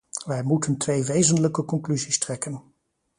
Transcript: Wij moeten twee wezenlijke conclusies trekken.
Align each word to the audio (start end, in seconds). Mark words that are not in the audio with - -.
Wij 0.25 0.43
moeten 0.43 0.77
twee 0.77 1.03
wezenlijke 1.03 1.65
conclusies 1.65 2.19
trekken. 2.19 2.61